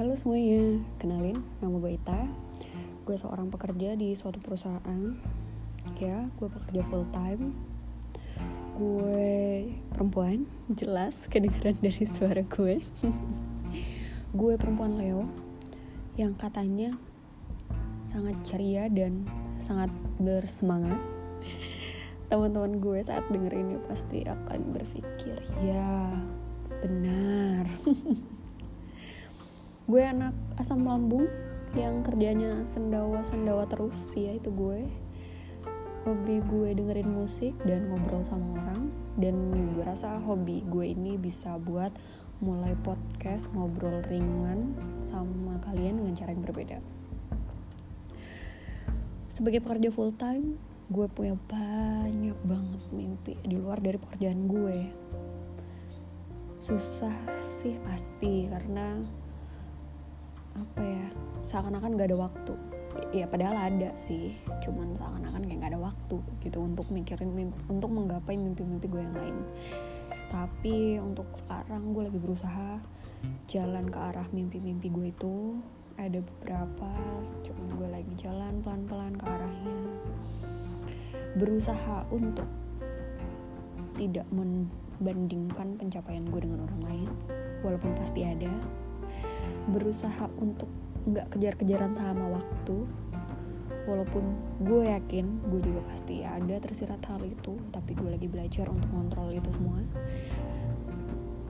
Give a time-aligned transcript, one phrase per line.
[0.00, 2.24] Halo semuanya, kenalin nama gue Ita.
[3.04, 5.12] Gue seorang pekerja di suatu perusahaan.
[6.00, 7.52] Ya, gue pekerja full time.
[8.80, 10.48] Gue perempuan,
[10.80, 12.80] jelas kedengeran dari suara gue.
[14.40, 15.28] Gue perempuan Leo
[16.16, 16.96] Yang katanya
[18.08, 19.28] sangat ceria dan
[19.60, 20.96] sangat bersemangat.
[22.32, 26.08] Teman-teman gue saat denger ini pasti akan berpikir Ya,
[26.80, 27.68] benar
[29.90, 31.26] gue anak asam lambung
[31.74, 34.86] yang kerjanya sendawa-sendawa terus ya itu gue.
[36.06, 41.58] Hobi gue dengerin musik dan ngobrol sama orang dan gue rasa hobi gue ini bisa
[41.58, 41.90] buat
[42.38, 46.78] mulai podcast ngobrol ringan sama kalian dengan cara yang berbeda.
[49.26, 50.54] Sebagai pekerja full time
[50.86, 54.78] gue punya banyak banget mimpi di luar dari pekerjaan gue.
[56.62, 59.18] Susah sih pasti karena
[60.56, 61.06] apa ya
[61.46, 62.54] seakan-akan gak ada waktu.
[63.14, 64.34] Ya padahal ada sih
[64.66, 69.16] cuman seakan-akan kayak gak ada waktu gitu untuk mikirin mimpi, untuk menggapai mimpi-mimpi gue yang
[69.16, 69.36] lain.
[70.30, 72.78] Tapi untuk sekarang gue lagi berusaha
[73.50, 75.58] jalan ke arah mimpi-mimpi gue itu.
[76.00, 76.90] Ada beberapa
[77.44, 79.78] cuman gue lagi jalan pelan-pelan ke arahnya.
[81.36, 82.48] Berusaha untuk
[84.00, 87.10] tidak membandingkan pencapaian gue dengan orang lain
[87.60, 88.48] walaupun pasti ada
[89.70, 90.68] berusaha untuk
[91.08, 92.84] nggak kejar-kejaran sama waktu.
[93.88, 94.22] Walaupun
[94.60, 99.32] gue yakin gue juga pasti ada tersirat hal itu tapi gue lagi belajar untuk kontrol
[99.32, 99.80] itu semua.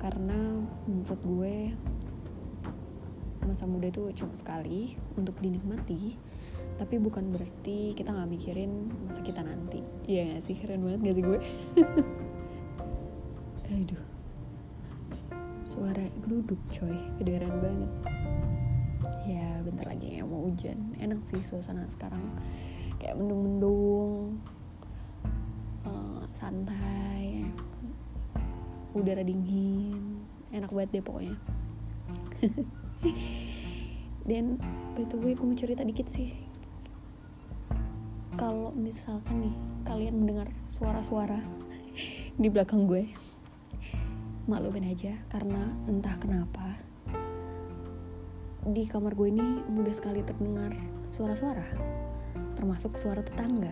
[0.00, 1.54] Karena menurut gue
[3.44, 6.16] masa muda itu cuma sekali untuk dinikmati
[6.74, 9.84] tapi bukan berarti kita nggak mikirin masa kita nanti.
[10.10, 10.56] Iya gak sih?
[10.58, 11.38] Keren banget gak sih gue?
[13.78, 14.13] Aduh
[15.84, 16.96] suara geluduk coy.
[17.20, 17.92] Kedengeran banget.
[19.28, 20.96] Ya bentar lagi ya mau hujan.
[20.96, 22.24] Enak sih suasana sekarang.
[22.96, 24.40] Kayak mendung-mendung
[25.84, 27.44] uh, santai
[28.96, 30.24] udara dingin.
[30.56, 31.36] Enak banget deh pokoknya.
[34.32, 34.56] Dan
[34.96, 36.32] itu gue gue mau cerita dikit sih.
[38.40, 41.44] Kalau misalkan nih kalian mendengar suara-suara
[42.40, 43.04] di belakang gue
[44.44, 46.76] maklumin aja karena entah kenapa
[48.64, 50.72] di kamar gue ini mudah sekali terdengar
[51.12, 51.94] suara-suara
[52.64, 53.68] termasuk suara tetangga.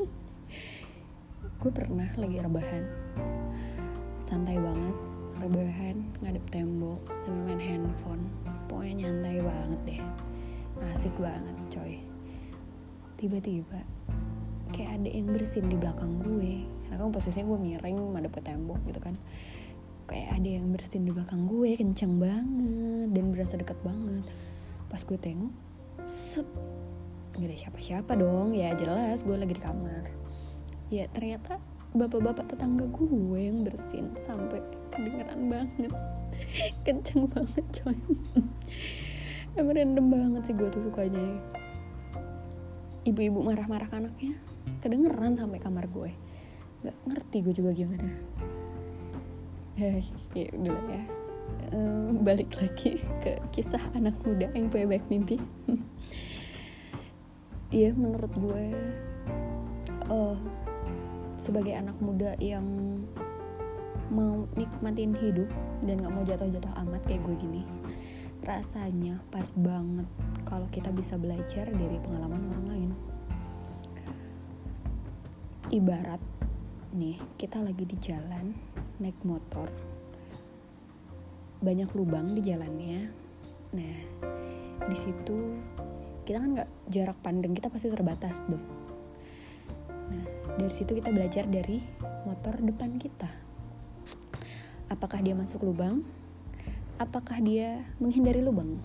[1.60, 2.84] Gue pernah lagi rebahan.
[4.24, 4.96] Santai banget
[5.36, 8.24] rebahan ngadep tembok sambil main handphone.
[8.72, 10.00] Pokoknya nyantai banget deh.
[10.96, 12.00] Asik banget coy.
[13.20, 13.84] Tiba-tiba
[14.74, 16.66] kayak ada yang bersin di belakang gue.
[16.90, 19.14] Karena kan posisinya gue miring madep ke tembok gitu kan.
[20.10, 24.26] Kayak ada yang bersin di belakang gue kenceng banget dan berasa deket banget.
[24.90, 25.54] Pas gue tengok
[26.02, 26.48] set.
[27.38, 28.58] Gak ada siapa-siapa dong.
[28.58, 30.10] Ya jelas gue lagi di kamar.
[30.90, 31.62] Ya ternyata
[31.94, 34.58] bapak-bapak tetangga gue yang bersin sampai
[34.90, 35.94] kedengeran banget.
[36.84, 37.94] Kenceng banget coy.
[39.56, 41.62] Emang random banget sih gue tuh sukanya
[43.04, 44.34] ibu-ibu marah-marah ke anaknya
[44.80, 46.12] kedengeran sampai kamar gue.
[46.84, 48.12] Nggak ngerti gue juga gimana.
[49.76, 50.00] Ya
[50.52, 51.02] udah ya.
[51.74, 55.36] Uh, balik lagi ke kisah anak muda yang punya baik mimpi.
[57.68, 58.64] Iya menurut gue
[60.08, 60.36] uh,
[61.36, 62.64] sebagai anak muda yang
[64.12, 65.48] mau nikmatin hidup
[65.84, 67.62] dan gak mau jatuh-jatuh amat kayak gue gini
[68.44, 70.04] rasanya pas banget
[70.46, 72.90] kalau kita bisa belajar dari pengalaman orang lain.
[75.72, 76.22] Ibarat
[76.94, 78.54] nih kita lagi di jalan
[79.02, 79.66] naik motor.
[81.64, 83.00] Banyak lubang di jalannya.
[83.74, 83.96] Nah
[84.84, 85.58] di situ
[86.28, 88.64] kita kan nggak jarak pandang kita pasti terbatas dong
[90.08, 90.24] nah
[90.60, 91.80] dari situ kita belajar dari
[92.24, 93.28] motor depan kita.
[94.88, 96.04] Apakah dia masuk lubang?
[96.96, 98.80] Apakah dia menghindari lubang?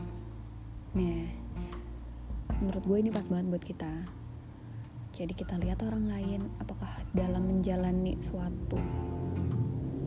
[0.96, 1.39] Nah
[2.60, 3.92] menurut gue ini pas banget buat kita.
[5.16, 8.80] Jadi kita lihat orang lain apakah dalam menjalani suatu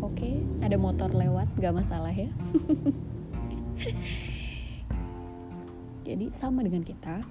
[0.02, 2.28] oke okay, ada motor lewat gak masalah ya.
[6.08, 7.22] Jadi sama dengan kita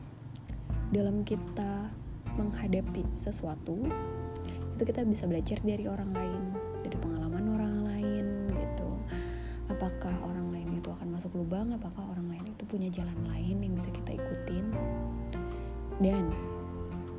[0.95, 1.91] dalam kita
[2.39, 3.83] menghadapi sesuatu
[4.79, 6.43] itu kita bisa belajar dari orang lain
[6.81, 8.25] dari pengalaman orang lain
[8.55, 8.89] gitu.
[9.67, 12.40] Apakah orang lain itu akan masuk lubang apakah orang lain
[12.71, 14.65] punya jalan lain yang bisa kita ikutin.
[15.99, 16.31] Dan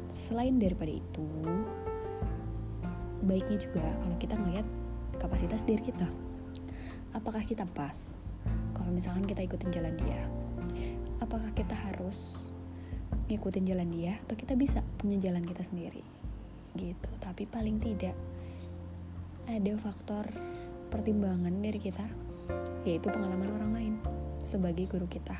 [0.08, 1.28] selain daripada itu
[3.28, 4.66] baiknya juga kalau kita ngeliat
[5.20, 6.08] kapasitas diri kita.
[7.12, 8.16] Apakah kita pas
[8.72, 10.20] kalau kalau misalkan kita ikutin jalan dia?
[11.24, 12.50] Apakah kita harus
[13.32, 16.04] ngikutin jalan dia atau kita bisa punya jalan kita sendiri?
[16.76, 17.08] Gitu.
[17.16, 18.12] Tapi paling tidak
[19.48, 20.28] ada faktor
[20.92, 22.04] pertimbangan dari kita
[22.84, 23.94] yaitu pengalaman orang lain
[24.42, 25.38] sebagai guru kita.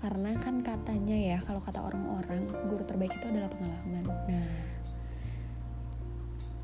[0.00, 4.04] Karena kan katanya ya kalau kata orang-orang guru terbaik itu adalah pengalaman.
[4.28, 4.48] Nah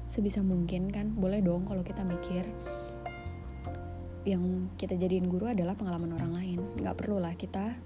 [0.09, 2.49] sebisa mungkin kan boleh dong kalau kita mikir
[4.25, 6.59] yang kita jadiin guru adalah pengalaman orang lain.
[6.81, 7.77] Nggak perlu lah kita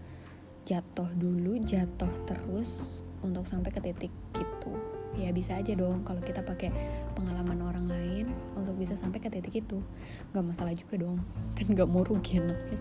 [0.62, 4.70] jatuh dulu jatuh terus untuk sampai ke titik gitu
[5.19, 6.70] ya bisa aja dong kalau kita pakai
[7.19, 9.82] pengalaman orang lain untuk bisa sampai ke titik itu.
[10.31, 11.19] Nggak masalah juga dong
[11.58, 12.78] kan nggak mau rugi anaknya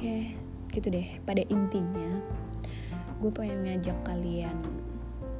[0.00, 0.32] ya
[0.72, 1.20] gitu deh.
[1.22, 2.18] Pada intinya
[3.20, 4.56] gue pengen ngajak kalian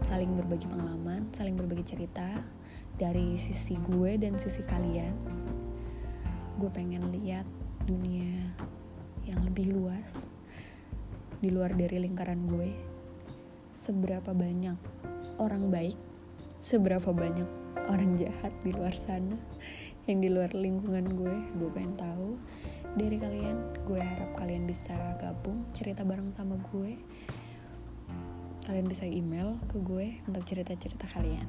[0.05, 2.45] saling berbagi pengalaman saling berbagi cerita
[3.01, 5.17] dari sisi gue dan sisi kalian.
[6.61, 7.49] Gue pengen lihat
[7.89, 8.53] dunia
[9.25, 10.29] yang lebih luas
[11.41, 12.71] di luar dari lingkaran gue.
[13.73, 14.77] Seberapa banyak
[15.41, 15.97] orang baik
[16.61, 17.49] seberapa banyak
[17.89, 19.41] orang jahat di luar sana
[20.05, 22.37] yang di luar lingkungan gue gue pengen tahu
[22.95, 23.57] dari kalian.
[23.87, 26.97] Gue harap kalian bisa gabung cerita bareng sama gue.
[28.67, 31.47] Kalian bisa email ke gue untuk cerita-cerita kalian.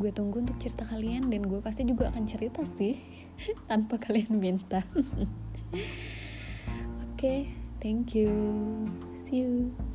[0.00, 2.96] Gue tunggu untuk cerita kalian dan gue pasti juga akan cerita sih
[3.68, 4.80] tanpa kalian minta.
[4.96, 5.28] Oke
[7.16, 7.40] okay,
[7.84, 8.32] thank you.
[9.20, 9.89] See you